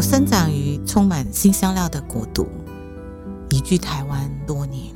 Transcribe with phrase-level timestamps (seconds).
[0.00, 2.48] 我生长于充满新香料的国度，
[3.50, 4.94] 移居台湾多年，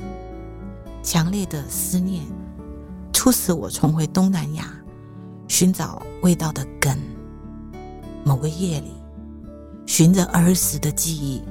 [1.03, 2.23] 强烈的思念
[3.13, 4.65] 促使我重回东南亚，
[5.47, 6.97] 寻找味道的根。
[8.23, 8.93] 某个夜里，
[9.85, 11.43] 循着儿时的记忆，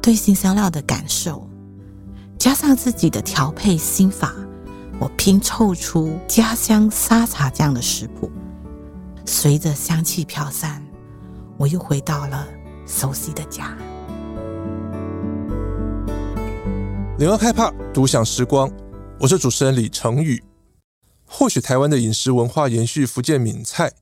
[0.00, 1.46] 对新香料的感受，
[2.38, 4.32] 加上自己的调配心法，
[4.98, 8.32] 我拼凑出家乡沙茶酱的食谱。
[9.26, 10.82] 随着香气飘散，
[11.58, 12.48] 我又回到了
[12.90, 13.78] 熟悉的家。
[17.18, 18.68] 联合开趴独享时光，
[19.20, 20.42] 我是主持人李成宇。
[21.24, 23.92] 或许台湾的饮食文化延续福建闽菜、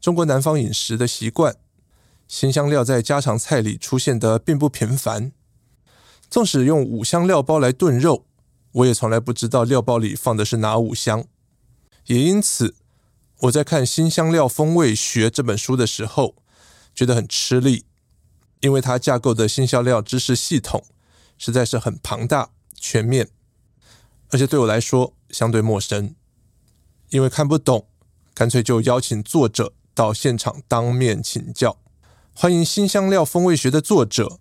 [0.00, 1.56] 中国南方饮食的习惯，
[2.28, 5.32] 新香料在家常菜里出现得并不频繁。
[6.30, 8.26] 纵使用五香料包来炖肉，
[8.70, 11.24] 我也从来不知道料包里放的是哪五香。
[12.06, 12.76] 也因此，
[13.40, 16.36] 我在看《新香料风味学》这本书的时候，
[16.94, 17.84] 觉得很吃力，
[18.66, 20.84] 因为它架构的新香料知识系统
[21.38, 23.28] 实在是很庞大、全面，
[24.30, 26.16] 而且对我来说相对陌生。
[27.10, 27.86] 因为看不懂，
[28.34, 31.78] 干脆就邀请作者到现场当面请教。
[32.34, 34.40] 欢迎《新香料风味学》的作者，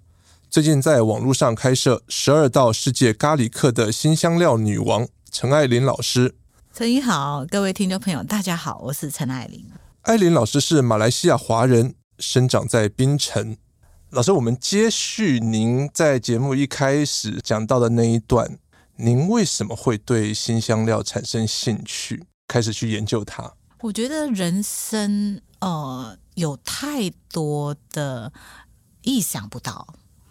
[0.49, 6.33] 最近在网络上开设十二道世界咖喱课的新香料女王陈爱琳老师。
[6.73, 9.63] 陈怡好，各位听众朋友，大家好，我是陈爱琳。
[10.01, 13.57] 爱琳老师是马来西亚华人，生长在槟城。
[14.15, 18.57] 老师，我们接续您在节目一开始讲到的那一段，
[18.95, 23.51] 您为什么会对新香料产生兴趣，开始去研究它？
[23.81, 28.31] 我觉得人生呃有太多的
[29.01, 29.85] 意想不到。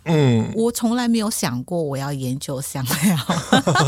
[0.04, 3.16] 嗯，我从来没有想过我要研究香料，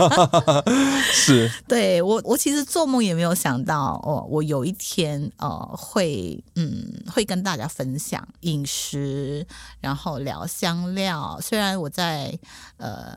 [1.13, 9.47] 是， 对我，我其实做梦也没有想到哦，我有一天呃会嗯会跟大家分享饮食，
[9.81, 11.39] 然后聊香料。
[11.43, 12.39] 虽然我在
[12.79, 13.15] 呃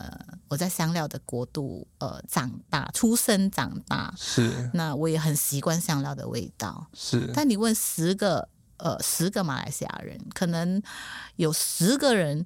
[0.50, 7.32] 我在香料的国度呃长大，出生长大，是，那我也很习惯香料的味道，是。
[7.34, 10.82] 但你问十个呃十个马来西亚人，可能
[11.38, 12.46] 有十个人。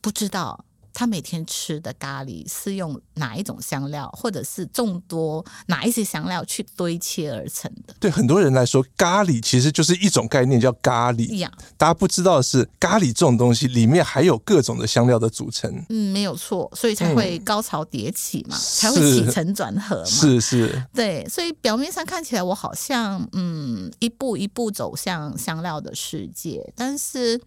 [0.00, 7.94] 不知道他每天吃的咖喱是用哪一种香料，或者是众多哪一些香料去堆砌而成的。
[8.00, 11.36] 对很多人来说，咖喱其实就是一种概念，叫咖喱。
[11.36, 15.72] 呀，大家不知道的是，咖喱这种东西里面还有各种的香料的组成。
[15.90, 20.04] 嗯，没有错，所以才会高潮迭起嘛，嗯、才会起承转合嘛。
[20.04, 27.40] 是是，对，所以表面上看起来我好像嗯一步一步走向香料的世界，但是。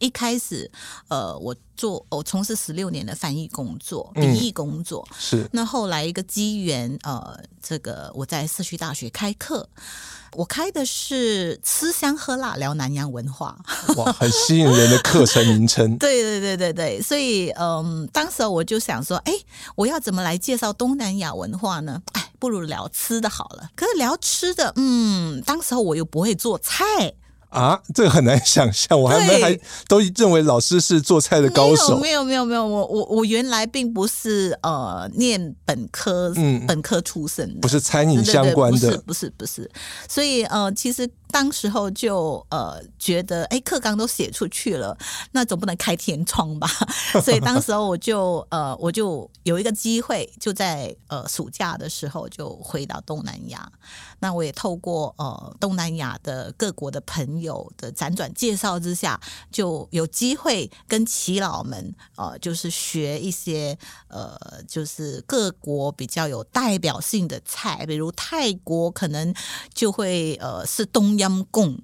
[0.00, 0.70] 一开始，
[1.08, 5.48] 呃，我做我从事十六年的翻译工作，笔译工作、嗯、是。
[5.52, 9.68] 那后来一个机缘，呃，这个我在社区大学开课，
[10.32, 13.56] 我开的是吃香喝辣聊南洋文化，
[13.96, 15.96] 哇，很吸引人的课程名称。
[15.98, 19.32] 对对对对对，所以嗯、呃，当时我就想说，哎，
[19.76, 22.02] 我要怎么来介绍东南亚文化呢？
[22.12, 23.70] 哎，不如聊吃的好了。
[23.76, 27.14] 可是聊吃的，嗯，当时候我又不会做菜。
[27.48, 29.00] 啊，这个很难想象。
[29.00, 31.98] 我还没还都认为老师是做菜的高手。
[31.98, 39.70] 没有没有没有，我我我原来并不是呃念本科，嗯，本科出身的，不是餐饮相关的，对对对，不是不是不是。
[40.08, 44.96] 所以呃，其实当时候就呃觉得，哎，课纲都写出去了，
[45.32, 46.68] 那总不能开天窗吧？
[47.22, 53.70] 所以当时候我就呃我就有一个机会，就在呃暑假的时候就回到东南亚。
[54.20, 59.20] 那我也透过呃东南亚的各国的朋友的辗转介绍之下，
[59.52, 63.78] 就有机会跟耆老们呃就是学一些
[64.08, 64.36] 呃
[64.66, 69.32] 就是各国比较有代表性的菜，比如泰国可能
[69.72, 71.82] 就会呃是东冬阴功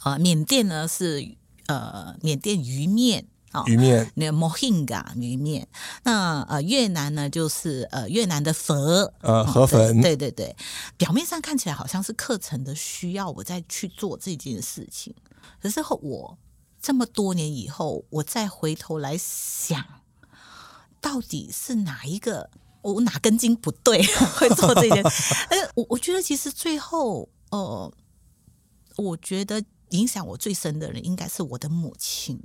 [0.00, 3.26] 啊，缅甸呢是呃缅甸鱼面。
[3.66, 5.68] 鱼面，那个 mohinga 鱼面，
[6.04, 10.56] 那呃越南呢就是呃越南的河，呃河粉，对对对，
[10.96, 15.14] 表面上看起来好像是课程的需要，我再去做这件事情。
[15.60, 16.38] 可是我
[16.80, 19.84] 这么多年以后，我再回头来想，
[21.02, 22.48] 到底是哪一个
[22.80, 24.02] 我哪根筋不对
[24.38, 25.02] 会做这件？
[25.50, 27.92] 呃，我我觉得其实最后，呃，
[28.96, 32.40] 我觉得影响我最深的人应该是我的母亲。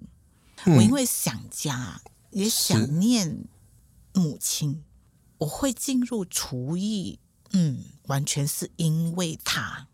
[0.66, 2.02] 我因为想家，
[2.32, 3.46] 也想念
[4.14, 4.84] 母亲，
[5.38, 7.20] 我会进入厨艺，
[7.52, 9.88] 嗯，完全是因为她。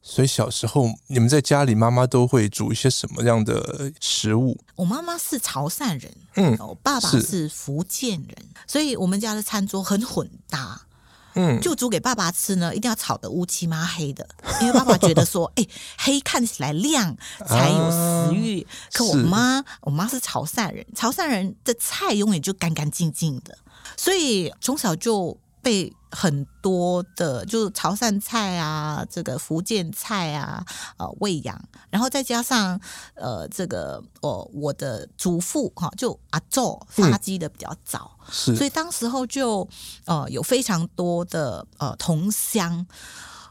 [0.00, 4.58] 所以小时候你们在家里，妈妈都会煮一些什么样的食物？
[4.74, 8.36] 我妈妈是潮汕人，嗯，我爸爸是福建人，
[8.66, 10.86] 所以我们家的餐桌很混搭。
[11.34, 14.26] 嗯，就煮给爸爸吃呢，一定要炒的乌漆嘛黑的，
[14.60, 17.16] 因为爸爸觉得说， 哎、欸，黑看起来亮
[17.46, 18.62] 才有食欲。
[18.62, 23.58] 啊、可我妈，我妈是潮汕人，潮汕人的菜永远就干干净净的，
[23.96, 30.64] 所以从小就被很多的，就是潮汕菜啊，这个福建菜啊，
[30.98, 32.78] 呃，喂养，然后再加上
[33.14, 38.16] 呃，这个我我的祖父哈，就阿祖发迹的比较早。
[38.20, 39.68] 嗯是，所以当时候就
[40.04, 42.86] 呃有非常多的呃同乡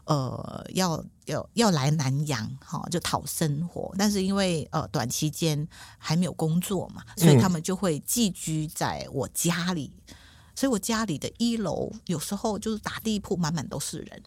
[0.04, 5.68] 呃要要要来南洋哈，就讨生活，但是因为呃短期间
[5.98, 10.14] 还没有工作嘛，所以他们就会寄居在我家里，嗯、
[10.54, 14.22] 所以我家里的一楼有时候就是打地铺，满满都是人，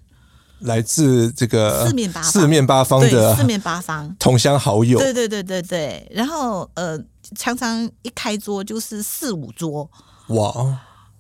[0.59, 4.15] 来自这个四面八四面八方的四面八方。
[4.19, 6.99] 同乡好友，对对对对对，然后呃
[7.35, 9.89] 常常一开桌就是四五桌。
[10.27, 10.79] 哇！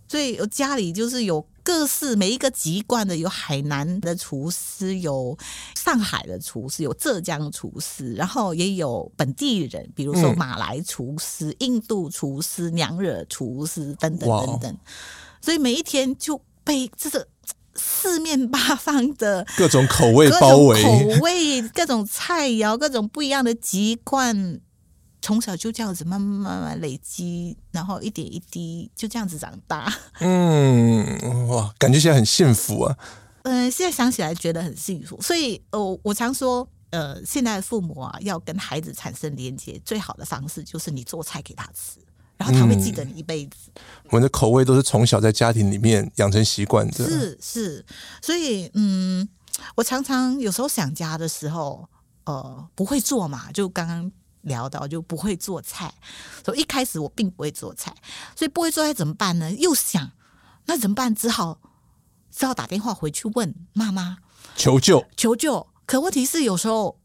[0.09, 5.37] 所以我家里就是有各式每一个籍贯的，有海南的厨师，有
[5.75, 14.77] 上海的厨师，有浙江厨师，然后也有本地人，比如说马来厨师、嗯、印度厨师、娘惹厨师等等等等。
[15.41, 17.27] 所以每一天就被这个
[17.75, 24.61] 四面八方的各种口味包围，口味各种菜肴，各种不一样的籍贯。
[25.27, 29.93] 从小就这样子慢慢慢慢累积，然后一点一滴就这样子长大。
[30.21, 32.97] 嗯，哇，感觉现在很幸福啊。
[33.43, 35.21] 嗯、呃，现在想起来觉得很幸福。
[35.21, 41.99] 所以，我我常说，呃，现在的父母啊，要跟孩子产生连接，最好的方式就是你做菜给他吃，
[42.37, 43.69] 然后他会记得你一辈子。
[43.75, 47.05] 嗯、我们的口味都是从小在家庭里面养成习惯的。
[47.05, 47.85] 是是，
[48.21, 49.27] 所以嗯，
[49.75, 51.89] 我常常有时候想家的时候，
[52.23, 54.09] 呃，不会做嘛，就刚刚。
[54.47, 55.93] 聊到就不会做菜，
[56.43, 57.93] 所以一开始我并不会做菜，
[58.35, 59.51] 所以不会做菜怎么办呢？
[59.51, 60.11] 又想
[60.65, 61.13] 那怎么办？
[61.13, 61.59] 只好
[62.31, 64.17] 只好打电话回去问妈妈
[64.55, 65.67] 求救求救。
[65.85, 66.99] 可问题是有时候，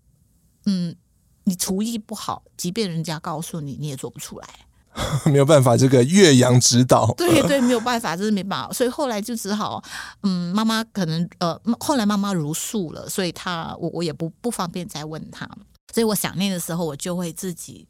[0.66, 0.96] 嗯，
[1.44, 4.48] 你厨艺不好，即便人家告诉你，你也做不出来，
[5.30, 5.76] 没有办法。
[5.76, 8.72] 这个岳阳指导，对对，没有办法，这是没办法。
[8.72, 9.80] 所以后来就只好，
[10.24, 15.48] 嗯，妈妈可能呃，后来妈妈如素了，所以她我我也不不方便再问她。
[15.92, 17.86] 所以我想念的时候，我就会自己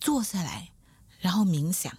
[0.00, 0.70] 坐下来，
[1.18, 1.92] 然后冥想。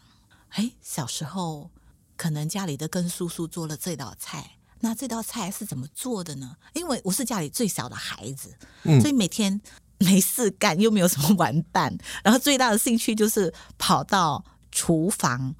[0.51, 1.69] 哎，小时候
[2.15, 6.55] 可能家里的跟叔叔做了这道菜，那这道菜是怎么做的呢？
[6.73, 9.59] 因为我是家里最小的孩子，嗯，所以每天
[9.97, 15.55] 没事干，又没有什么玩伴，然后最大的兴趣就是跑到厨房，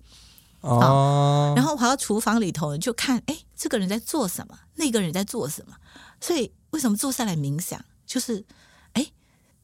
[0.62, 5.76] 哦，然后跑到厨房里头就看，哎，这个人在做什么，那个人在做什么。
[6.22, 8.46] 所以为什么坐下来冥想，就是。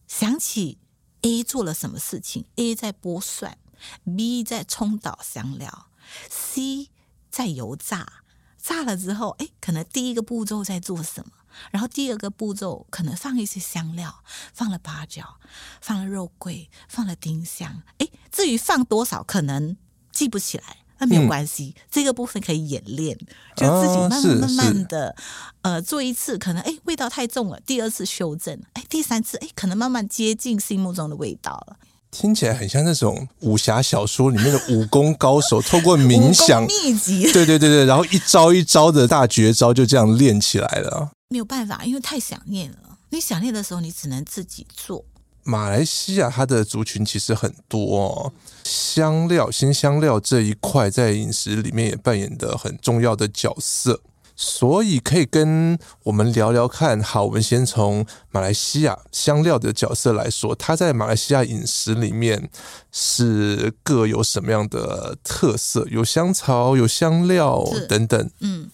[0.10, 0.80] 想起
[1.22, 3.60] A 做了什么事情，A 在剥蒜
[4.04, 5.88] ，B 在冲倒香料
[6.30, 6.90] ，C
[7.30, 8.24] 在油炸，
[8.58, 11.32] 炸了之后，哎，可能第一个步骤在做什么，
[11.70, 15.40] 然后第二个步骤可能放一些香料，放了八角，
[15.80, 19.78] 放了肉桂，放了丁香，哎，至于放多少，可能
[20.12, 20.78] 记不起来。
[21.00, 23.18] 那没有关系，嗯、这个部分可以演练，
[23.56, 25.16] 就自己慢慢慢慢的，
[25.62, 31.78] 呃，做一次，可能哎味道太重了，第二次修正，哎，第三次哎可能慢慢接近心目中的味道了。
[32.12, 41.12] 听起来很像那种武侠小说里面的武功高手，透过冥想秘籍，对对对对，然后一招一招的大绝招就这样练起来了。
[41.30, 42.78] 没有办法，因为太想念了。
[43.12, 45.06] 你想念的时候，你只能自己做。
[45.44, 54.02] 马来西亚它的族群其实很多哦，香料、新香料这一块在饮食里面也扮演的很重要的角色，
[54.36, 57.02] 所以可以跟我们聊聊看。
[57.02, 62.50] 好，我们先从马来西亚香料的角色来说，它在马来西亚饮食里面
[62.92, 65.88] 是各有什么样的特色？
[65.90, 68.30] 有香草、有香料等等。
[68.42, 68.70] 嗯，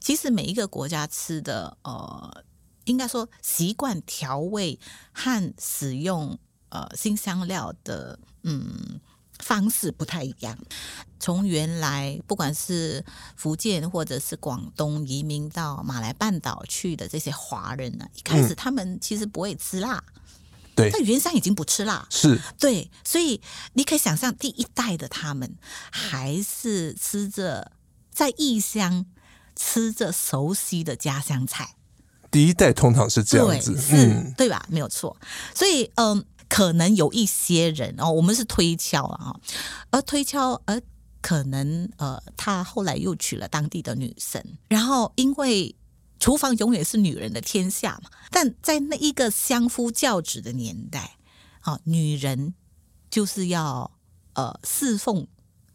[0.00, 2.44] 其实每一个国家吃的呃。
[2.90, 4.78] 应该说，习惯调味
[5.12, 6.38] 和使用
[6.70, 9.00] 呃新香料的嗯
[9.38, 10.58] 方式不太一样。
[11.18, 13.04] 从原来不管是
[13.36, 20.02] 福建或者是广东移民到马来半岛去的这些华人呢，一开始他们其实不会吃辣，
[20.74, 22.40] 对，在原乡已经不吃辣，是。
[22.58, 23.40] 对，所以
[23.74, 25.56] 你可以想象第一代的他们
[25.92, 27.72] 还是吃着
[28.10, 29.04] 在异乡
[29.54, 31.76] 吃着熟悉的家乡菜。
[32.30, 34.64] 第一代通常是这样子，嗯，对吧？
[34.68, 35.16] 没有错。
[35.54, 39.34] 所以，嗯，可能有一些人哦，我们是推敲啊，
[39.90, 40.80] 而推敲，而
[41.20, 45.74] 可能呃，他后来又娶了当地的女生，然后因为
[46.18, 51.16] 厨房永远是女人的天下嘛，但在那一个相夫教子的年代，
[51.60, 52.54] 啊，女人
[53.10, 53.90] 就是要
[54.34, 55.26] 呃侍奉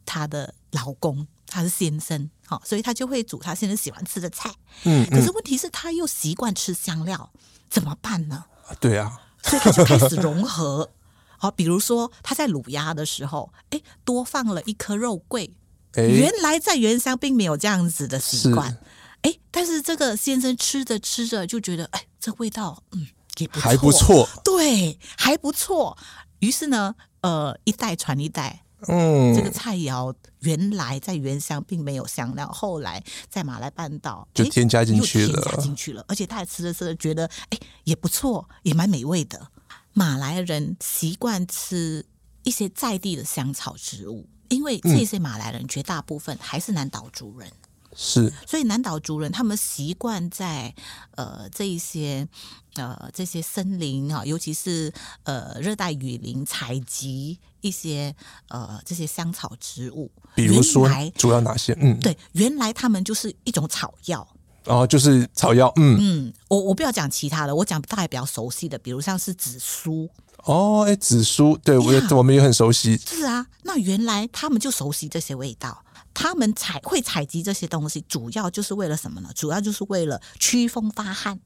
[0.06, 4.54] 她的老公，她是先生，好，所以他就会煮他先生喜欢吃的菜。
[4.84, 7.32] 嗯，可是问题是，他又习惯吃香料，
[7.70, 8.44] 怎么办呢？
[8.82, 10.92] 对啊，所以他就开始融合。
[11.40, 15.56] 好，比如说他在卤鸭的时候，哎，多放了一颗肉桂。
[15.96, 18.78] 原来在原乡并没有这样子的习惯。
[19.22, 23.08] 哎，但是这个先生吃着吃着就觉得，哎，这味道，嗯，
[23.38, 25.98] 也不错，还不错，对，还不错。
[26.40, 39.48] 于是呢，呃，一代传一代，嗯，这个菜肴原来在原乡并没有香料，后来在马来半岛就添加进去了，添加进去了，而且他还吃着吃着觉得，哎，也不错，也蛮美味的。
[39.94, 42.06] 马来人习惯吃
[42.44, 47.50] 一些在地的香草植物，因为这些马来人绝大部分还是南岛族人。
[47.96, 50.76] 是，所以南岛族人他们习惯在
[51.16, 52.28] 呃这一些
[52.76, 54.92] 呃这些森林啊，尤其是
[55.24, 58.14] 呃热带雨林采集一些
[58.50, 60.12] 呃这些香草植物。
[60.36, 61.74] 比如说，主要哪些？
[61.80, 64.28] 嗯，对，原来他们就是一种草药。
[64.66, 65.72] 哦，就是草药。
[65.78, 70.10] 嗯嗯，我我不要讲其他的，我讲大家比较熟悉的，比如像是紫苏。
[70.44, 72.98] 哦，哎，紫苏，对我也我们也很熟悉。
[72.98, 75.82] 是啊，那原来他们就熟悉这些味道。
[76.16, 79.30] 他们采会采集这些东西，主要就是为了什么呢？
[79.36, 81.40] 主要就是为了驱风发汗。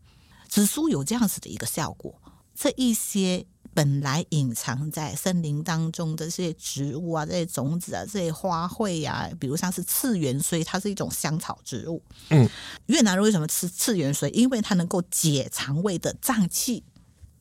[0.47, 2.21] 紫苏有这样子的一个效果。
[2.55, 12.01] 这一些本来隐藏在森林当中的这些植物啊，这些种子啊，这些花卉呀、啊，比如像是次元蓑，它是一种香草植物。
[12.29, 12.49] 嗯，
[12.87, 14.29] 越南人为什么吃次元蓑？
[14.31, 16.83] 因为它能够解肠胃的胀气。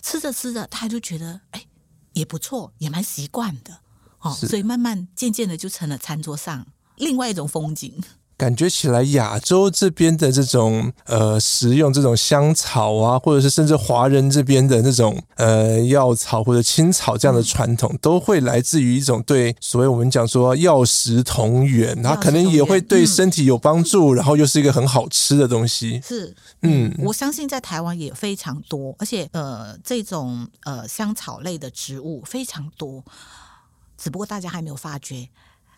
[0.00, 1.66] 吃着吃着，他就觉得哎，
[2.12, 3.80] 也不错，也蛮习惯的
[4.20, 6.66] 哦，所以慢慢渐渐的就成了餐桌上。
[6.98, 7.92] 另外一种风景，
[8.36, 26.00] 感觉起来亚洲这边的这种呃食用这种香草啊，或者是甚至华人这边的那种呃药草或者青草这样的传统，嗯、都会来自于一种对所谓我们讲说药食同源，它可能也会对身体有帮助，嗯、然后又是一个很好吃的东西。
[26.04, 33.02] 是，嗯，我相信在台湾也非常多，而且呃这种呃香草类的植物非常多，
[33.96, 35.28] 只不过大家还没有发觉。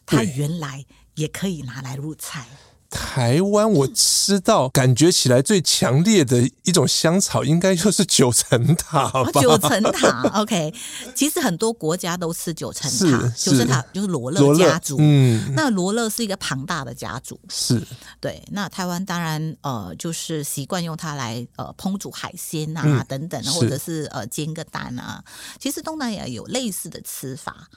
[0.07, 2.47] 它原来也可以拿来入菜。
[2.93, 9.21] 台湾我吃到感觉起来最强烈的一种香草，应该就是九层塔吧？
[9.21, 10.75] 哦、九层塔，OK。
[11.15, 14.97] 其实很多国家都吃九层塔，九层塔就是罗勒家族。
[14.99, 17.39] 嗯，那罗勒是一个庞大的家族。
[17.49, 17.81] 是，
[18.19, 18.43] 对。
[18.51, 25.23] 那台湾当然呃，就是习惯用它来呃烹煮海鲜啊、嗯、等等，或者是呃煎个蛋啊。
[25.61, 27.69] 其实东南亚有类似的吃法。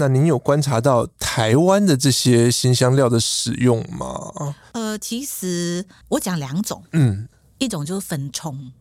[0.00, 4.54] 那您有观察到台湾的这些新香料的使用吗？
[4.72, 7.28] 呃，其实我讲两种，嗯，
[7.58, 8.72] 一种就是分葱，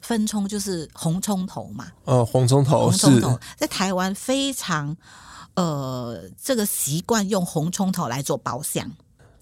[0.00, 4.96] 分葱就是红葱头嘛，呃，红葱头，红葱头在台湾非常
[5.54, 8.90] 呃这个习惯用红葱头来做包香，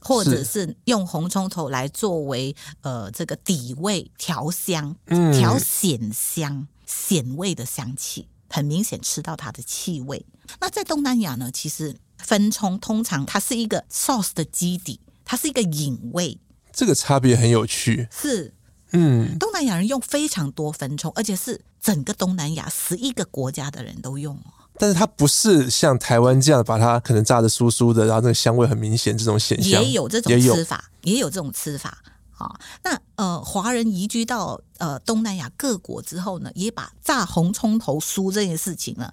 [0.00, 4.94] 或者是用红葱头来作为呃这个底味调香，
[5.32, 8.28] 调鲜香鲜味的香气。
[8.52, 10.26] 很明显吃到它的气味。
[10.58, 11.50] 那在东南亚呢？
[11.52, 16.38] 其实分葱通常它是一个 sauce 的基底，它是一个引味。
[16.72, 18.08] 这个差别很有趣。
[18.10, 18.54] 是，
[18.92, 24.38] 嗯，东南亚人用非常多分葱，而且是整个东南亚十一个国家的人都用。
[24.78, 29.82] 但是它不是像台湾这样把它可能炸的酥酥的，然后那个香味很明显这种现象。
[29.82, 31.98] 也有这种吃法，也有这种吃法。
[32.40, 39.12] 啊，那呃，华人移居到呃东南亚各国之后呢，也把炸红葱头酥这件事情呢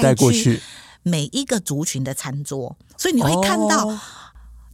[0.00, 0.62] 带过去
[1.02, 3.98] 每一个族群的餐桌，所以你会看到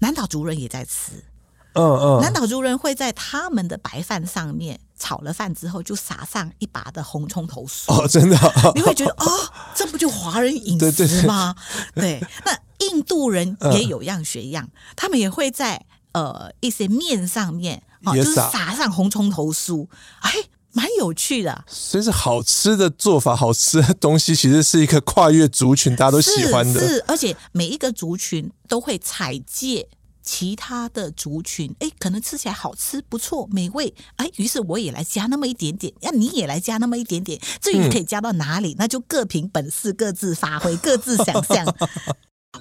[0.01, 1.25] 南岛族人也在吃，
[1.73, 8.37] 嗯嗯，南岛族人会在他们的白饭上面炒了饭之后，就撒上一把的红葱头酥，哦，真的，
[8.77, 11.55] 你会觉得哦，这不就华人饮食吗？
[11.97, 15.87] 对，那印度人也有样学样，他们也会在。
[16.13, 19.87] 呃，一些面上面啊，就是撒上红葱头酥，
[20.21, 20.33] 哎，
[20.73, 21.65] 蛮有趣的。
[21.67, 26.81] 所以是好吃的做法，好吃的东西，其实是一个跨越族群，大家都喜欢的。
[26.81, 29.89] 是，是，而且每一个族群都会采借
[30.23, 41.65] 其他的族群，哎，可能吃起来好吃，不错，美味，哎，于是我也来加那么一点点，那你也来加那么一点点，至于可以加到哪里，嗯、那就各凭本事，各自发挥，各自想象。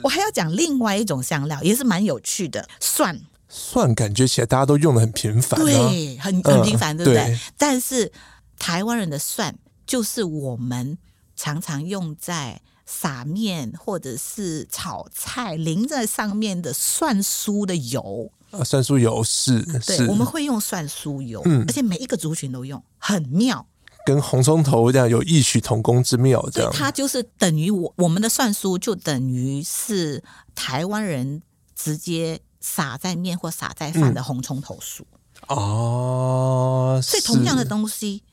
[0.03, 3.19] 我还要讲另外一种香料，也是蛮有趣的，蒜。
[3.47, 7.25] 蒜感觉起来大家都用的很频繁，啊，对，很很频繁，嗯，对不对？
[7.25, 8.11] 对，但是
[8.57, 10.97] 台湾人的蒜就是我们
[11.35, 18.31] 常常用在撒面或者是炒菜淋在上面的蒜酥的油。
[18.49, 20.07] 啊，蒜酥油是，对，是。
[20.07, 23.65] 我们会用蒜酥油，嗯，而且每一个族群都用，很妙，
[24.05, 30.23] 跟红葱头这样有异曲同工之妙，这样，它就是等于我我们的蒜酥就等于是
[30.55, 31.43] 台湾人
[31.75, 32.41] 直接。
[32.65, 35.03] 撒在面或撒在饭的红葱头酥。
[35.47, 38.23] 嗯、哦，所以同样的东西，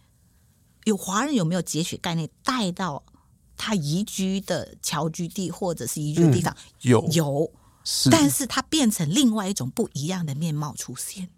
[0.85, 3.05] 有华人有没有截取概念带到
[3.59, 6.57] 他移居的侨居地或者是移居的地方？
[6.57, 7.53] 嗯、有有，
[7.85, 11.29] 是，但是它变成另外一种不一样的面貌出现。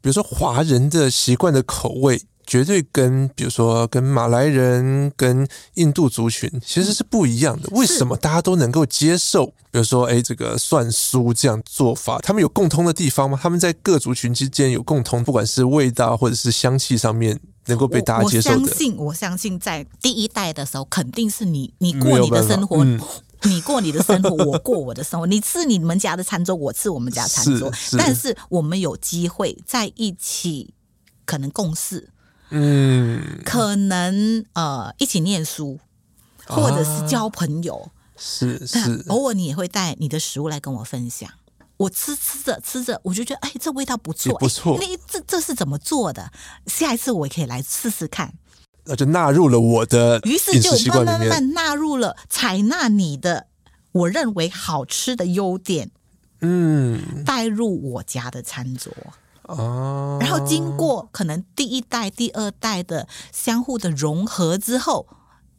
[0.00, 2.22] 比如说华人的习惯的口味。
[2.50, 7.68] 绝对跟比如说跟马来人、跟印度族群其实是不一样的。
[7.72, 9.44] 为什么大家都能够接受？
[9.70, 13.38] 比如说，哎，这个蒜酥这样做法，他们有共通的地方吗？
[13.42, 18.56] 他们在各族群之间有共通，不管是味道或者是香气上面，能够被大家接受的。
[18.62, 22.98] 我相信，我相信在第一代的时候，肯定是你你过你的生活，嗯、
[23.42, 25.26] 你过你的生活，我过我的生活。
[25.28, 27.72] 你吃你们家的餐桌，我吃我们家餐桌。
[27.72, 30.74] 是是，但是我们有机会在一起，
[31.24, 32.10] 可能共事。
[32.50, 35.78] 嗯，可能呃一起念书，
[36.46, 41.28] 或者是交朋友，啊、是是，偶尔你也会带你的食物来跟我分享。
[41.76, 44.76] 我吃吃着吃着，我就觉得哎，这味道不错，不错。
[44.80, 46.32] 那这这是怎么做的？
[46.66, 48.34] 下一次我也可以来试试看。
[48.88, 53.46] 那就纳入了我的，于是就慢慢慢慢纳入了，采纳你的
[53.92, 55.90] 我认为好吃的优点，
[56.40, 58.90] 嗯，带入我家的餐桌。
[59.42, 65.06] 哦，然后经过可能第一代、第二代的相互的融合之后，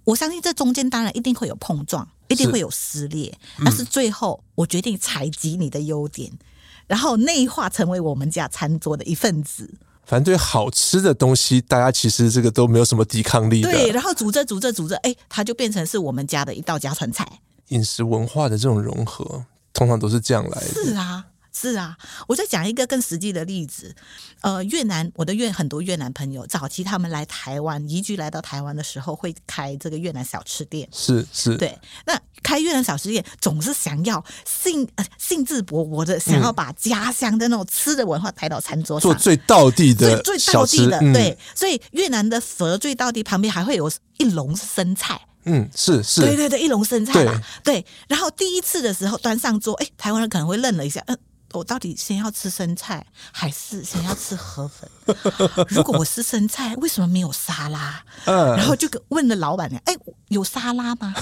[0.05, 6.39] 我相信这中间当然一定会有碰撞，一定会有撕裂，是但是最后我决定采集你的优点，嗯、
[6.87, 9.75] 然后内化成为我们家餐桌的一份子。
[10.09, 13.71] 反正对好吃的东西，大家其实这个都没有什么抵抗力的。
[13.71, 17.23] 对，然后煮着煮着煮着，哎，它就变成是我们家的一道家传菜。
[17.67, 20.67] 饮食文化的这种融合，通常都是这样来的。
[20.83, 21.25] 是啊。
[21.59, 21.97] 是啊，
[22.27, 23.93] 我再讲一个更实际的例子。
[24.41, 30.87] 呃，越南，我的越很多越南朋友，早期他们来台湾移居来到台湾的时候，会开这个越南小吃店。
[30.93, 31.77] 是是，对。
[32.05, 40.97] 那开越南小吃店，总是想要兴呃兴致勃勃的，想要把家乡的那种吃的文化带到餐桌上，做最道地的最最道地的。
[41.01, 45.19] 嗯、对，所以越南的佛最道地旁边还会有一笼生菜。
[45.43, 47.41] 嗯，是是，对对对，一笼生菜吧。
[47.63, 47.85] 对，对。
[48.07, 51.21] 然后第一次的时候端上桌，哎，台湾人可能会愣了一下，嗯、呃。
[51.53, 54.89] 我到底先要吃生菜，还是先要吃河粉？
[55.69, 58.03] 如果我吃生菜，为什么没有沙拉？
[58.25, 59.95] 嗯，然后就问了老板娘：“哎，
[60.27, 61.13] 有沙拉吗？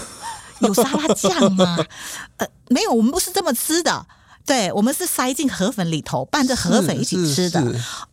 [0.61, 1.77] 有沙拉酱吗？”
[2.37, 4.05] 呃，没有，我们不是这么吃的。
[4.45, 7.61] 对，我们是塞进河粉里头，拌着河粉一起吃的。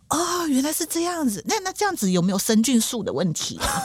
[0.08, 1.42] 哦，原来是这样子。
[1.46, 3.82] 那那这样子有没有生菌素的问题啊？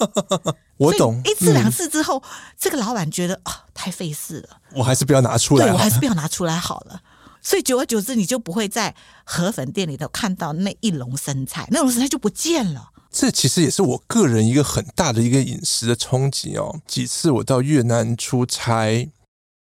[0.78, 1.20] 我懂。
[1.24, 5.66] 一次两次之后，嗯、这个老板觉得啊、哦，太费事了，我还是不要拿出来。
[5.66, 6.98] 对，我还是不要拿出来好了。
[7.42, 12.90] 所以久而久之，你就不会在河粉店里头看到那一笼生菜，那笼生菜就不见了。
[13.10, 16.80] 这其实也是我个人一个很大的一个饮食的冲击哦。
[16.86, 19.10] 几次我到越南出差，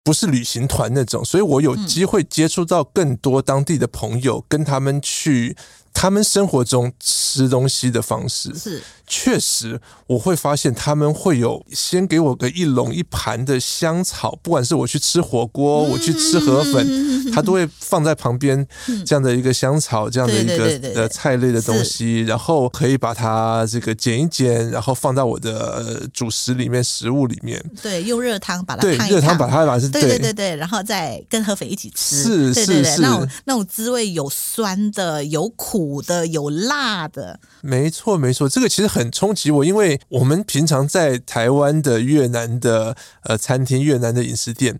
[0.05, 5.57] 不是旅行团那种，所以我有机会接触到更多当地的朋友，跟他们去。
[6.01, 8.83] 他们生活中吃东西的方式是。
[9.13, 18.65] 确实，我会发现他们会有先给我个一笼一盘的香草，不管是我去吃火锅，我去吃河粉，他都会放在旁边
[19.05, 27.61] 这样的一个香草，这样的一个呃菜类的东西，然后可以把它这个剪一剪，然后放到我的主食里面、食物里面。
[27.83, 30.03] 对，用热汤把它对热汤把它把它对。
[30.03, 35.89] 对对对，然后再跟河粉一起吃，是是是，那种那种滋味有酸的，有苦。
[35.90, 44.79] 苦的有辣的，没错没错，这个其实很冲击我，因为我们平常在台湾的越南的呃餐厅、越南的饮食店，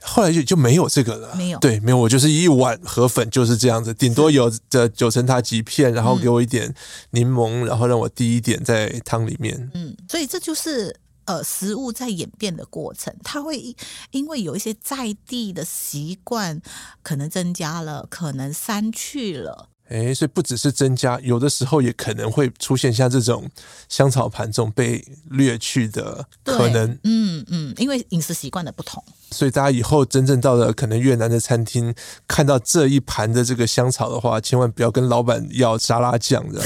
[0.00, 6.74] 后来就就没有这个了，没有对，没有，我就是一碗河粉就是这样子，顶多有的九层塔几片，然后给我一点
[7.10, 10.96] 柠檬，然后让我滴一点在汤里面，嗯，所以这就是。
[11.26, 13.74] 呃，食物在演变的过程，它会
[14.12, 16.62] 因为有一些在地的习惯，
[17.02, 19.70] 可能增加了，可能删去了。
[19.88, 23.48] 哎，所以不只是增加，有的时候也可能会出现像这种
[23.88, 26.90] 香草盘这种被掠去的可能。
[27.04, 31.94] 嗯嗯，因为饮食习惯的不同，所以大家以后真正到了可能越南的餐厅，
[32.26, 36.60] 看到这一盘的这个香草的话，千万不要跟老板要沙拉酱的。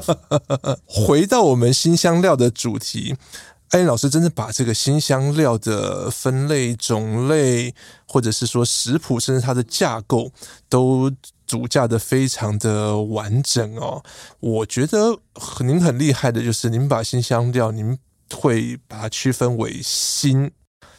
[0.86, 3.16] 回到我们新香料的主题。
[3.70, 7.74] 艾琳老师真的把这个新香料的分类、种类，
[8.06, 10.32] 或者是说食谱，甚至它的架构，
[10.70, 11.12] 都
[11.48, 14.04] 组架的非常的完整哦。
[14.38, 15.18] 我觉得
[15.60, 17.98] 您很厉害的，就是您把新香料，您
[18.32, 20.52] 会把它区分为新、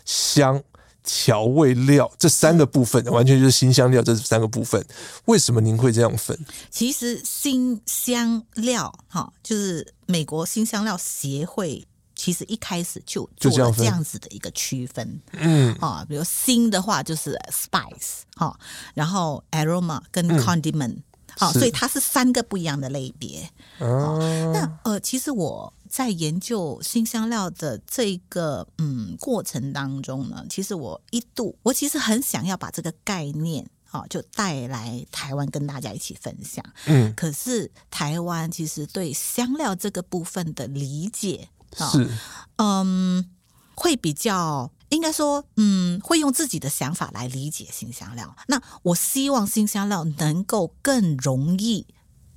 [0.04, 0.64] 香、
[1.04, 4.84] 调味料这三个部分，完全就是新香料这三个部分。
[5.26, 6.38] 为什么您会这样分？
[6.72, 11.86] 其实新香料哈，就是美国新香料协会。
[12.20, 18.60] 其实一开始就做了这样子的一个区分，嗯啊，比如新的话就是 spice 哈，
[18.94, 20.98] 然后 aroma 跟 condiment，
[21.38, 23.50] 好、嗯，所以它是三个不一样的类别。
[23.78, 24.20] 哦，
[24.54, 33.66] 那呃，其实我在研究新香料的这个嗯过程当中呢，其实我一度我其实很想要把这个概念。
[33.92, 36.64] 好，就带来台湾跟大家一起分享。
[36.86, 42.10] 嗯，可是台湾其实对香料这个部分的理解是，
[42.58, 43.30] 嗯，
[43.76, 48.36] 会比较应该说，嗯，会用自己的想法来理解新香料。
[48.48, 51.86] 那我希望新香料能够更容易、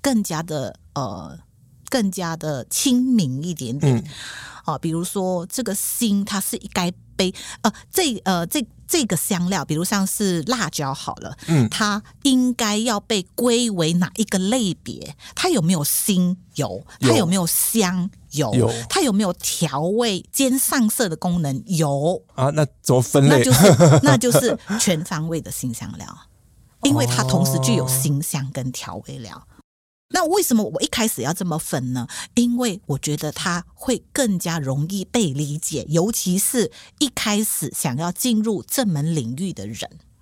[0.01, 1.39] 更加的呃、
[1.89, 3.99] 更加的亲民一点点。
[4.65, 8.67] 啊、嗯，比如说这个辛，它是该被呃，这呃这。
[8.93, 15.17] 这个香料，比如像是辣椒好了，嗯，它应该要被归为哪一个类别？
[15.35, 16.85] 它有没有辛油？
[17.01, 18.55] 它有没有香油？
[18.55, 18.71] 有。
[18.89, 21.63] 它有没有调味兼上色的功能？
[21.67, 22.51] 有啊。
[22.51, 23.39] 那怎么分类？
[23.39, 26.07] 那就是 那就是全方位的新香料，
[26.83, 29.47] 因为它同时具有辛香跟调味料。
[30.15, 32.07] 那为什么我一开始要这么分呢？
[32.35, 39.79] 因为我觉得它会更加容易被理解，尤其是一开始想要进入这门领域的人。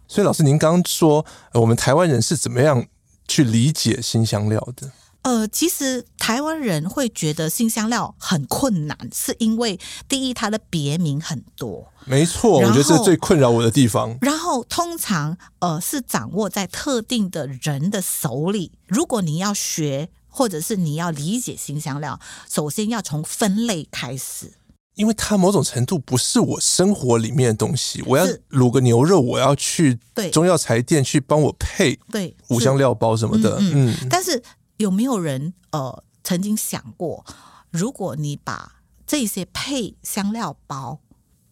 [0.06, 2.86] 所以，老师，您刚刚说，我们台湾人是怎么样
[3.26, 4.92] 去理解新香料的？
[5.22, 9.78] 呃，其实台湾人会觉得新香料很困难，是因为
[10.08, 11.92] 第一，它的别名很多。
[12.06, 14.16] 没错，我觉得这是最困扰我的地方。
[14.22, 18.72] 然后，通常呃是掌握在特定的人的手里。
[18.86, 24.54] 如果你要学，或者是你要理解新香料，首先要从分类开始。
[24.94, 28.02] 因为它某种程度不是我生活里面的东西。
[28.06, 29.98] 我要卤个牛肉，我要去
[30.32, 33.58] 中药材店去帮我配对五香料包什么的。
[33.60, 34.42] 嗯，嗯嗯但是。
[34.80, 37.22] 有没有人呃曾经想过，
[37.70, 41.00] 如果你把这些配香料包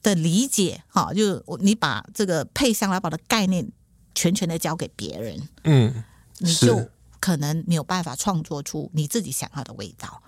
[0.02, 3.70] 的理解，哈，就是你把这个配香料包的概念
[4.14, 6.02] 全权的交给别人，嗯，
[6.38, 6.88] 你就
[7.20, 10.22] 可能没有办法创作出你自己想要的味道。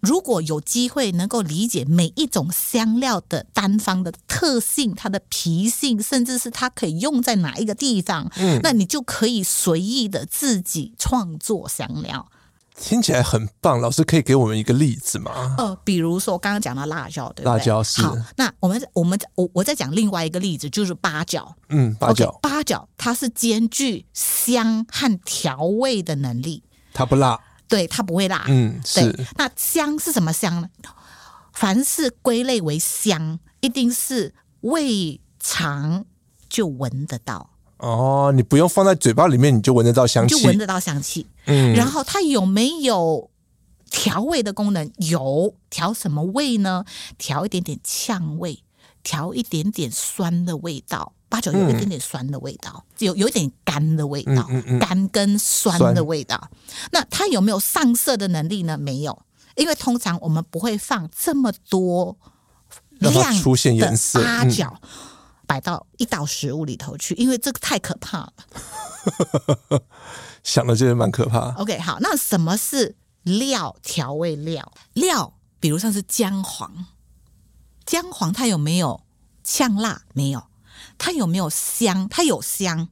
[0.00, 12.28] 如果有机会能够理解每一种香料的单方的特性、它的脾性，甚至是它可以用在哪一个地方，嗯，那你就可以随意的自己创作香料。
[12.80, 15.56] 听起来很棒，老师可以给我们一个例子吗？
[15.58, 17.52] 呃，比如说刚刚讲到辣椒，对不对？
[17.52, 18.00] 辣椒是。
[18.02, 21.56] 好，那我们我们我我再讲另外一个例子，就是八角。
[21.70, 26.62] 嗯，八角，okay, 八角它是兼具香和调味的能力。
[26.94, 27.40] 它不辣。
[27.68, 28.44] 对，它不会辣。
[28.48, 29.26] 嗯，是。
[29.36, 30.68] 那香是什么香呢？
[31.52, 36.04] 凡是归类为香，一定是味尝
[36.48, 37.50] 就闻得到。
[37.78, 41.26] 哦，你不用放在嘴巴里面，你就闻得到香气，就闻得到香气。
[41.46, 43.30] 嗯，然后它有没有
[43.90, 44.90] 调味的功能？
[44.98, 46.84] 有，调什么味呢？
[47.18, 48.62] 调一点点呛味，
[49.08, 51.14] 调一点点酸的味道。
[51.30, 56.50] 八角有一点点酸的味道，嗯、有有一点干的味道，干、嗯嗯嗯、跟酸的味道。
[56.90, 58.78] 那它有没有上色的能力呢？
[58.78, 59.22] 没有，
[59.56, 62.16] 因为通常我们不会放这么多
[62.98, 64.80] 量出现颜色八角
[65.46, 68.32] 摆到一道食物里头去，因为这个太可怕了。
[70.42, 71.52] 想了就蛮可怕。
[71.56, 73.76] OK，好，那什么是料？
[73.82, 76.86] 调味料料，比如像是姜黄，
[77.88, 79.00] 姜黄它有没有
[79.42, 80.02] 呛辣？
[80.12, 80.44] 没有。
[80.98, 82.06] 它有没有香？
[82.08, 82.88] 它有香，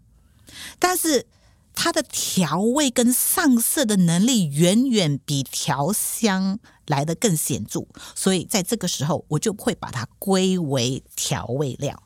[0.79, 1.27] 但是
[1.75, 12.03] 它的调味跟上色的能力远远比调香来得更显著，所以在这个时候，我就会把它归为调味料。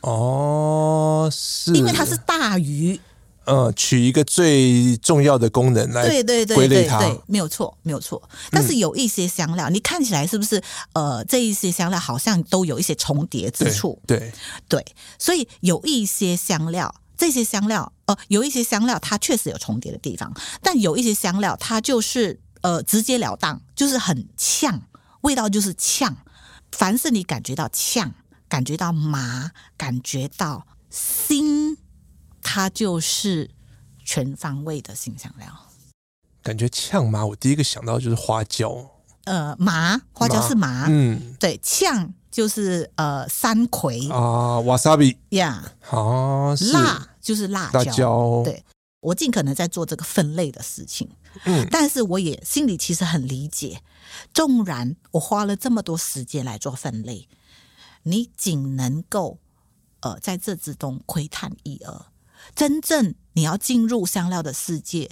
[0.00, 3.00] 哦，是，因为它是大于。
[3.48, 8.22] 呃，取一个最重要的功能来对对对归类它，没有错，没有错。
[8.50, 13.98] 但是有一些香料，嗯、你看起来是不是呃，这一些香料好像都有一些重叠之处？
[14.06, 14.32] 对对，
[14.68, 14.86] 对，
[15.18, 20.30] 所以有一些香料，这些香料呃，有一些香料它确实有重叠的地方，
[20.62, 24.82] 但有一些香料它就是呃直截了当，就是很呛，
[25.22, 26.14] 味道就是呛。
[26.72, 28.12] 凡是你感觉到呛，
[28.46, 31.27] 感觉到麻，感觉到辛。
[32.50, 33.50] 它就是
[34.02, 35.46] 全方位的辛香料，
[36.42, 38.90] 感觉呛麻，我第一个想到就是花椒。
[39.24, 44.08] 呃，麻花椒是麻，嗯，对，呛就是呃山葵。
[44.08, 47.78] 啊，瓦萨比呀，好，辣就是辣椒。
[47.82, 48.42] 辣椒。
[48.42, 48.64] 对，
[49.00, 51.06] 我尽可能在做这个分类的事情，
[51.44, 53.82] 嗯，但是我也心里其实很理解，
[54.32, 57.28] 纵然我花了这么多时间来做分类，
[58.04, 59.38] 你仅能够
[60.00, 62.06] 呃在这之中窥探一二。
[62.54, 65.10] 真正你要进入香料的世界，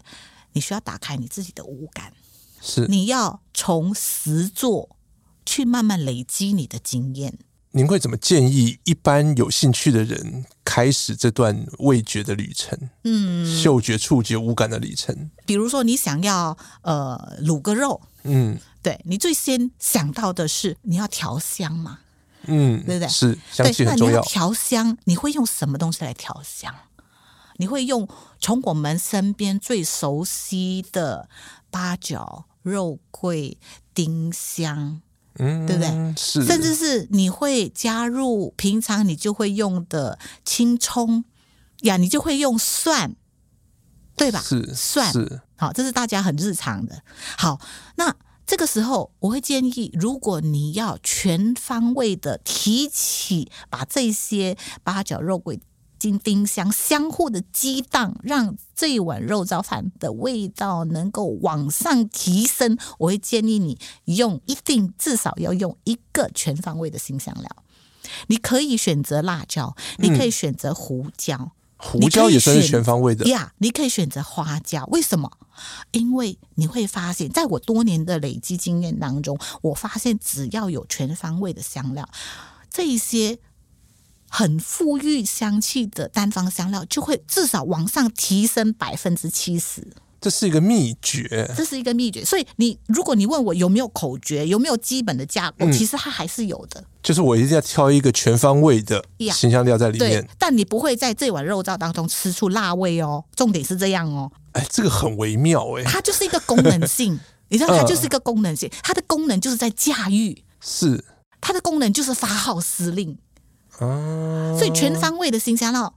[0.53, 2.13] 你需要打开你自己的五感，
[2.61, 4.97] 是你要从实做
[5.45, 7.39] 去慢慢累积你的经验。
[7.73, 12.89] 您会怎么建议一般有兴趣的人开始这段味觉的旅程？
[13.05, 15.31] 嗯，嗅觉、触觉、五感的旅程。
[15.45, 21.99] 比如说，你想要呃卤个肉，嗯，对，你最先想到的是你要调香嘛，
[22.47, 23.09] 嗯，对不对？
[23.09, 24.23] 是香气很重要。
[24.23, 26.75] 调香，你会用什么东西来调香？
[27.59, 28.09] 你会用
[28.41, 31.29] 从我们身边最熟悉的
[31.71, 33.59] 八角、肉桂、
[33.95, 35.01] 丁香。
[35.39, 36.15] 嗯，对不对？
[36.17, 41.27] 是，甚至是你会加入平常你就会用的青葱
[41.83, 43.15] 呀，你就会用蒜，
[44.17, 44.41] 对吧？
[44.41, 47.03] 是蒜，是好，这是大家很日常的。
[47.37, 47.61] 好，
[47.97, 48.17] 那
[48.47, 55.61] 这个时候我会建议，如果你要全方位的提起，把这些八角、肉桂。
[55.99, 62.77] 金丁香相互的激荡，让这一碗肉燥饭的味道能够往上提升。
[62.99, 67.49] 我会建议你用，一定至少要用一个全方位的新香料。
[68.29, 73.53] 你可以选择辣椒，你可以选择胡椒，嗯、胡椒也算是全方位的呀。
[73.59, 75.31] 你可以选择花椒，为什么？
[75.93, 82.09] 因为你会发现，在我多年的累积经验当中，我发现只要有全方位的香料，
[82.71, 83.39] 这一些。
[84.37, 89.83] 很富裕香气的单方香料，就会至少往上提升百分之七十。
[90.21, 92.23] 这是一个秘诀，这是一个秘诀。
[92.23, 96.85] 所以你如果你问我有没有口诀，有没有基本的架构，嗯、其实它还是有的。
[97.03, 100.29] 就是我一定要挑一个全方位的辛香料在里面。
[100.39, 103.25] 但你不会在这碗肉燥当中吃出辣味哦。
[103.35, 104.31] 重点是这样哦。
[104.53, 105.85] 哎，这个很微妙哎。
[105.85, 107.19] 它就是一个功能性，
[107.49, 108.71] 你知道，它就是一个功能性。
[108.83, 111.03] 它的功能就是在驾驭，是
[111.41, 113.17] 它的功能就是发号施令。
[113.79, 115.95] 哦，所以全方位的新香料，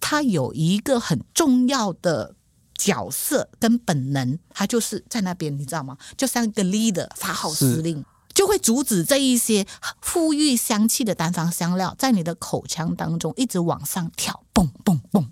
[0.00, 2.34] 它有一个很重要的
[2.74, 5.98] 角色跟本能，它就是在那边，你知道吗？
[6.16, 9.66] 就像一个 leader 发号施令，就会阻止这一些
[10.02, 15.28] 馥郁香气的单方香料在你的口腔当中一直往上跳，蹦蹦蹦，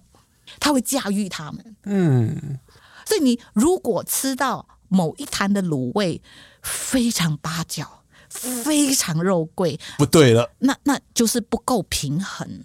[0.61, 1.77] 它会驾驭它们。
[1.85, 2.59] 嗯，
[3.07, 6.21] 所以你如果吃到某一摊的卤味
[6.63, 7.96] 非常八角。
[8.37, 12.65] 非常肉桂，不对了，那那就是不够平衡。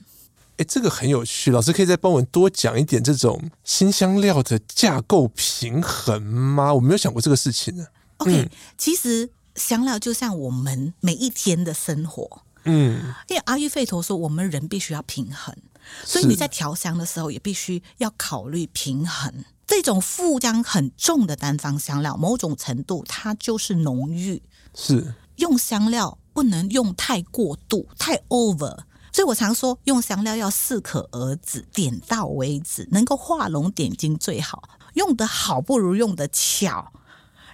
[0.57, 6.73] 哎，这个很有趣，老师可以再帮我多讲一点这种新香料的架构平衡吗？
[6.73, 7.87] 我没有想过这个事情呢。
[8.17, 15.55] OK，、嗯、其实香料就像我们每一天的生活，嗯，因为阿育吠陀说我们人必须要平衡，
[16.03, 19.45] 所以你在调香的时候也必须要考虑平衡。
[19.65, 24.43] 这种负香很重的单方香料，某种程度它就是浓郁，
[24.75, 25.15] 是。
[25.41, 28.77] 用香料不能用太过度，太 over，
[29.11, 34.63] 所以我常说用香料要适可而止，点到为止，能够画龙点睛最好。
[34.93, 36.93] 用的好不如用的巧，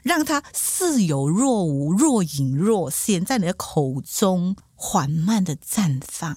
[0.03, 6.35] 让它似有若无，若隐若现，在你的口中缓慢的绽放。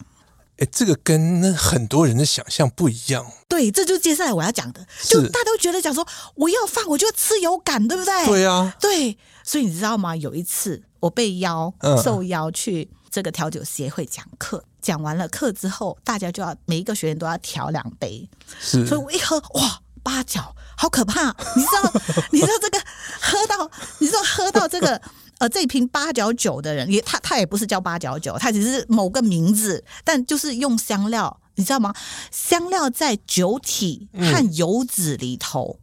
[0.59, 3.27] 哎，这个跟很多人的想象不一样。
[3.49, 8.27] 对，这就是接下来我要讲的，就大家都觉得讲说我要放，我就吃有感，对不对？
[8.27, 9.19] 对啊，对。
[9.43, 10.15] 所以你知道吗？
[10.15, 10.85] 有一次。
[11.01, 18.29] 我被邀受邀去这个调酒协会讲课，讲完了课之后，大家就要每一个学员都要调两杯，
[18.61, 21.35] 是，所以我一喝哇，八角好可怕！
[21.57, 21.93] 你知道，
[22.33, 22.79] 你知道这个
[23.21, 25.01] 喝到，你知道喝到这个
[25.39, 31.95] 呃这瓶八角酒的人，也他他也不是叫八角酒，他只是某个名字，但就是用香料，你知道吗？
[32.31, 35.79] 香料在酒体和油脂里头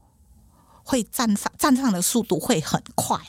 [0.84, 3.19] 会绽放，绽放的速度会很快。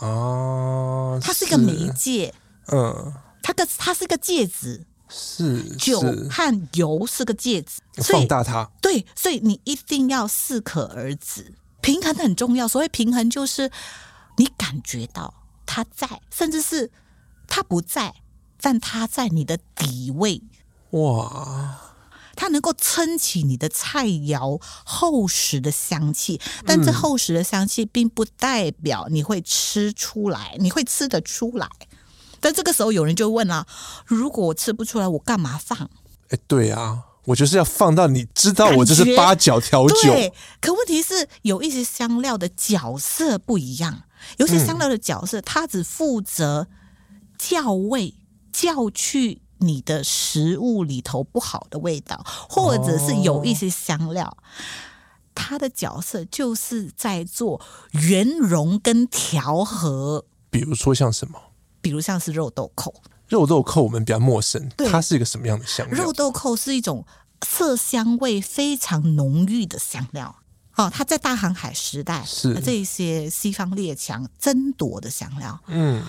[0.00, 1.20] 哦，
[1.56, 2.32] 个媒介，
[2.66, 3.12] 嗯，
[3.42, 12.66] 它个它是个介质，是酒和油是个介质，放大它，对，所以你一定要适可而止，平衡很重要。
[12.66, 13.70] 所谓平衡，就是
[14.36, 15.32] 你感觉到
[15.64, 16.90] 它在，甚至是
[17.46, 18.14] 它不在，
[18.60, 20.42] 但它在你的底位，
[20.90, 21.80] 哇。
[22.34, 31.68] 它能够撑起你的菜肴厚实的香气，但这厚实的香气并不代表你会吃出来，你会吃得出来。
[32.40, 33.66] 但这个时候有人就问了：
[34.04, 35.90] 如果我吃不出来，我干嘛放？
[36.28, 39.94] 哎，对啊，我就是要放到你知道我这是八角调酒。
[40.02, 44.02] 对，可问题是有一些香料的角色不一样，
[44.36, 46.66] 有些香料的角色它只负责
[47.38, 48.14] 校味、
[48.52, 49.40] 校去。
[49.58, 54.36] 你的食物里头不好的味道，或者是有一些香料，
[55.34, 57.60] 它的角色就是在做
[57.92, 60.24] 圆融跟调和。
[60.50, 61.38] 比如说像什么？
[61.80, 62.92] 比如像是肉豆蔻。
[63.28, 66.04] 肉豆蔻我们比较陌生，它是一个什么样的香料？
[66.04, 67.06] 肉豆蔻是一种
[67.46, 70.36] 色香味非常浓郁的香料。
[70.76, 75.58] 哦，它在大航海时代是这些西方列强争夺的香料。
[75.68, 76.02] 嗯。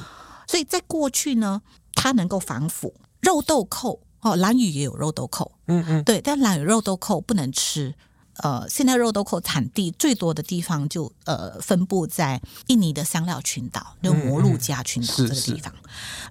[0.47, 1.61] 所以在过去呢，
[1.93, 2.93] 它能够防腐。
[3.25, 7.93] 肉豆蔻哦，兰屿也有肉豆蔻，嗯嗯，对，但兰屿肉豆蔻不能吃。
[8.37, 15.73] 呃，现在肉豆蔻产地最多的地方就呃分布在印尼的香料群岛，就摩鹿加群岛这个地方。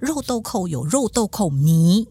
[0.00, 2.07] 肉豆蔻有肉豆蔻泥，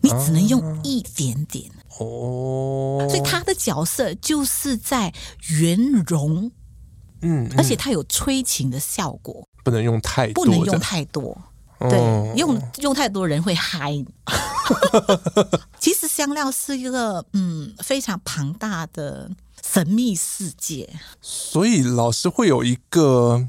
[0.00, 1.70] 你只能用一点点。
[2.00, 5.14] 哦，所以它的角色就是在
[5.60, 5.78] 圆
[6.08, 6.50] 融，
[7.22, 11.38] 嗯，嗯，而且它有催情的效果，不能用太多，不能用太多。
[11.88, 14.04] 对，哦、用用太多人会嗨。
[15.80, 19.30] 其实香料是一个嗯非常庞大的
[19.64, 20.88] 神秘世界，
[21.20, 23.48] 所以老师会有一个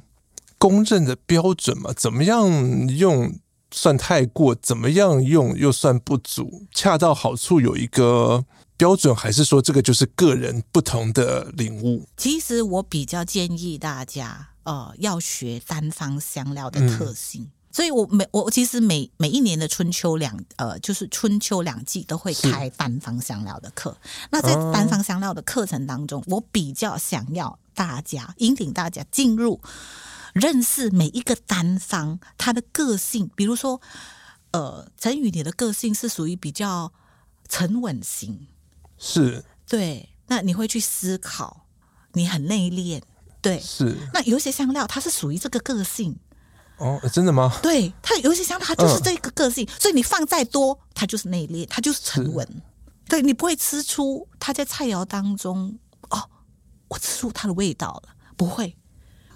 [0.58, 1.92] 公认的标准嘛？
[1.94, 2.50] 怎么样
[2.90, 3.36] 用
[3.72, 4.56] 算太过？
[4.56, 6.68] 怎么样用又算不足？
[6.74, 8.46] 恰到好处有一个
[8.78, 12.08] 标准，还是说这个就是个人不同的领悟？
[12.18, 17.44] 其实我比较建议大家呃要学单方香料的特性。
[17.44, 23.96] 嗯所以我每我其实每每一年的春秋两呃，就是春秋两季都会开单方香料的课。
[24.30, 29.62] 那在单方香料的课程当中，我比较想要大家引领大家进入
[30.34, 33.30] 认识每一个单方它的个性。
[33.36, 33.80] 比如说，
[34.52, 36.92] 呃，陈宇，你的个性是属于比较
[37.48, 38.48] 沉稳型，
[38.98, 40.10] 是对。
[40.28, 41.66] 那你会去思考，
[42.14, 43.02] 你很内敛，
[43.42, 43.98] 对，是。
[44.14, 46.18] 那有些香料，它是属于这个个性。
[46.82, 47.60] 哦，真的吗？
[47.62, 52.48] 对，他有些香料，它就是这个个性，嗯、所以你放再多，他就是内敛，他就是沉稳。
[53.08, 55.78] 对，你不会吃出他在菜肴当中
[56.10, 56.24] 哦，
[56.88, 58.76] 我吃出它的味道了，不会。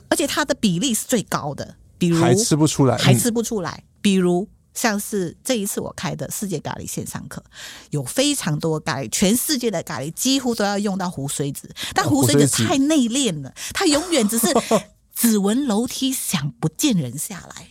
[0.09, 3.83] 而且它的比例是最高的，比如还吃不出来，还吃不出来。
[3.85, 7.43] 嗯、比如像是这一次我开的世界咖喱线上课，
[7.91, 14.47] 有非常多咖喱，全世界的咖喱几乎都要用到胡水子，但胡水子太内敛了，它永远只是。
[15.15, 17.67] 只闻楼梯响，不见人下来。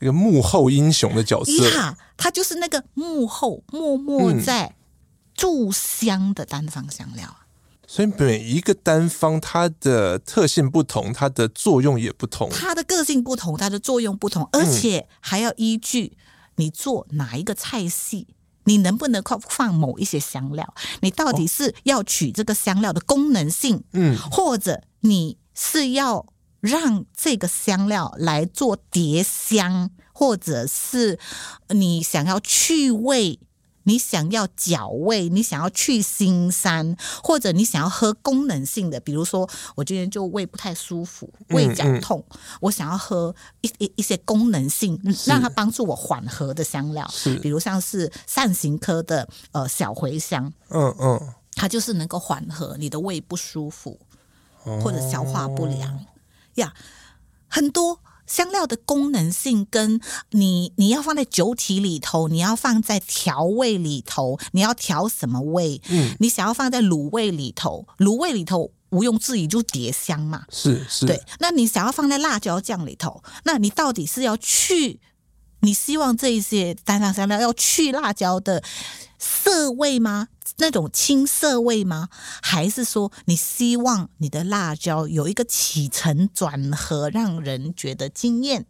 [0.00, 4.76] 一个幕后英雄的角色，呀，他就是那个幕后默默在
[5.34, 7.26] 注香的单方香料。
[7.26, 7.46] 嗯、
[7.86, 12.50] 所以每一个单方，它的特性不同，它的作用也不同。
[12.50, 16.18] 它的个性不同，它的作用不同，而且还要依据
[16.56, 20.74] 你做哪一个菜系，嗯、你能不能放某一些香料？
[21.00, 26.26] 你到底是要取这个香料的功能性，嗯，或者你是要。
[26.64, 31.18] 让这个香料来做叠香，或者是
[31.68, 33.38] 你想要去味，
[33.82, 47.06] 你想要矫味，你想要去腥膻，或者你想要喝功能性的，比如说我今天就胃不太舒服，胃绞痛，嗯嗯、我想要喝一一一些功能性，让它帮助我缓和的香料，
[47.42, 54.00] 比如像是伞形科的呃小茴香，嗯嗯，它就是能够缓和你的胃不舒服
[54.82, 56.00] 或者消化不良。
[56.54, 56.80] 呀，yeah,
[57.48, 65.80] 很多香料的功能性跟你你要放在酒体里头，你要放在调味里头，你要调什么味？
[65.88, 70.44] 嗯，你想要放在卤味里头，卤味里头毋庸置疑就叠香嘛。
[70.50, 71.22] 是是，对。
[71.38, 75.00] 那你想要放在辣椒酱里头，那你到底是要去？
[75.60, 78.62] 你希望这一些单方香料要去辣椒的
[79.18, 80.28] 涩味吗？
[80.58, 82.08] 那种青涩味吗？
[82.40, 88.66] 还是说你希望你的辣椒有一个起承转合，让人觉得惊艳？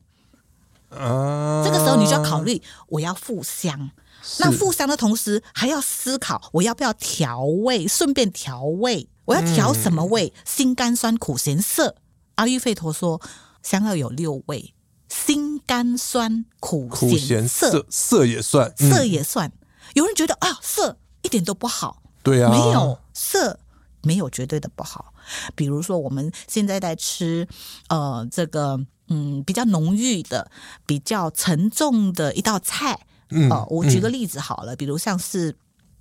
[0.91, 3.91] 啊，这个时候你就要考虑，我要复香。
[4.39, 9.09] 那复香的同时，还要思考我要不要调味，顺便调味。
[9.27, 10.33] 我要调什么味？
[10.47, 11.97] 辛、嗯、甘酸苦咸涩。
[12.37, 13.21] 阿育吠陀说，
[13.63, 14.73] 香料有六味。
[15.09, 19.53] 辛甘酸苦咸涩，涩也算，涩、嗯、也算。
[19.93, 22.03] 有人觉得啊，涩一点都不好。
[22.23, 23.61] 对啊，没有涩，
[24.03, 25.13] 没有绝对的不好。
[25.55, 27.47] 比如说我们现在在吃，
[27.89, 30.51] 呃，这个嗯比较浓郁的、
[30.87, 33.07] 比较沉重的一道菜。
[33.31, 35.55] 嗯，呃、我举个例子好了，嗯、比如像是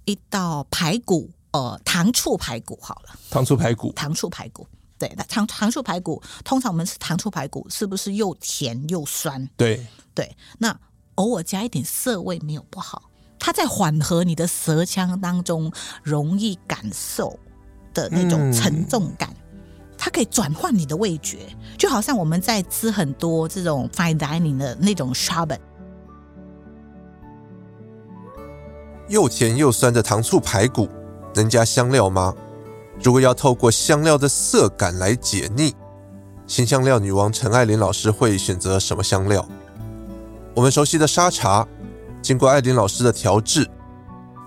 [0.05, 3.17] 一道排骨，呃，糖醋排骨好了。
[3.29, 4.67] 糖醋排骨，糖醋排骨。
[4.97, 9.49] 对，那糖糖醋排骨，通常我们吃糖醋排骨是不是又甜又酸？
[9.57, 10.77] 对对，那
[11.15, 13.09] 偶尔加一点涩味没有不好，
[13.45, 15.69] 它在缓和你的舌腔当中
[16.01, 17.37] 容易感受
[17.93, 19.35] 的那种沉重感，
[19.97, 21.39] 它可以转换你的味觉，
[21.77, 25.59] 就好像我们在吃很多这种 fine dining 的那种 shabat，
[29.09, 30.87] 又甜又酸的糖醋排骨
[31.35, 32.33] 能加香料吗？
[33.03, 35.75] 如果要透过香料的色感来解腻，
[36.47, 39.45] 新香料女王陈爱琳老师会选择什么香料？
[40.55, 41.67] 我们熟悉的沙茶，
[42.23, 43.69] 经过艾琳老师的调制，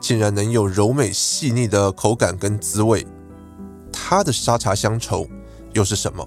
[0.01, 3.07] 竟然能有柔美细腻的口感跟滋味。
[3.93, 5.29] 它的沙茶乡愁
[5.75, 6.27] 又是什么？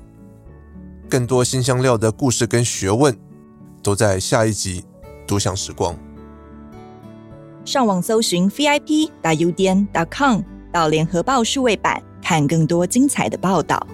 [1.10, 3.18] 更多新香料的故事跟学问，
[3.82, 4.86] 都在下一集
[5.26, 5.95] 独享时光。
[7.66, 10.41] 上网搜寻 vip.udn.com
[10.72, 13.88] 到联合报数位版，看更多精彩的报道。